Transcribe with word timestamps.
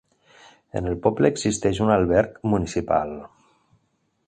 En 0.79 0.87
el 0.91 0.95
poble 1.03 1.31
existeix 1.33 1.83
un 1.87 1.93
alberg 1.97 2.41
municipal. 2.55 3.17